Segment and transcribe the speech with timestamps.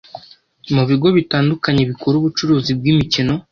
[0.73, 3.33] mu bigo bitandukanye bikora ubucuruzi bw’imikino